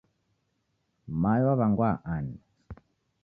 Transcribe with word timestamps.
Mayo 1.21 1.43
waw'angwa 1.49 1.91
ani? 2.15 2.35